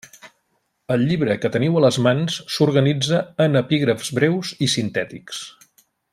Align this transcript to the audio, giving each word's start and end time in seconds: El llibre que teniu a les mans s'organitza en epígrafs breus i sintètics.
El 0.93 1.03
llibre 1.09 1.35
que 1.43 1.51
teniu 1.55 1.77
a 1.77 1.83
les 1.85 1.99
mans 2.07 2.37
s'organitza 2.55 3.19
en 3.47 3.61
epígrafs 3.63 4.11
breus 4.21 4.55
i 4.69 4.71
sintètics. 4.77 5.45